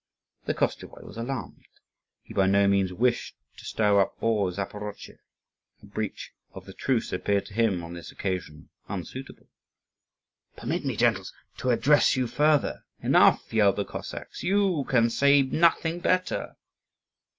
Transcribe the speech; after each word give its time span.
The 0.45 0.55
Koschevoi 0.55 1.03
was 1.03 1.15
alarmed. 1.17 1.67
He 2.23 2.33
by 2.33 2.47
no 2.47 2.67
means 2.67 2.91
wished 2.91 3.35
to 3.57 3.65
stir 3.65 3.99
up 4.01 4.15
all 4.19 4.51
Zaporozhe; 4.51 5.19
a 5.83 5.85
breach 5.85 6.31
of 6.55 6.65
the 6.65 6.73
truce 6.73 7.13
appeared 7.13 7.45
to 7.45 7.53
him 7.53 7.83
on 7.83 7.93
this 7.93 8.11
occasion 8.11 8.71
unsuitable. 8.89 9.45
"Permit 10.55 10.85
me, 10.85 10.95
gentles, 10.95 11.31
to 11.57 11.69
address 11.69 12.15
you 12.15 12.25
further." 12.25 12.83
"Enough!" 13.03 13.53
yelled 13.53 13.75
the 13.75 13.85
Cossacks; 13.85 14.41
"you 14.41 14.85
can 14.89 15.11
say 15.11 15.43
nothing 15.43 15.99
better." 15.99 16.55